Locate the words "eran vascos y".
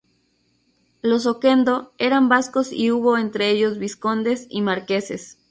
1.99-2.89